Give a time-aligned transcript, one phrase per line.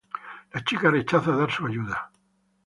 [0.55, 2.09] La chica rechaza dar su ayuda.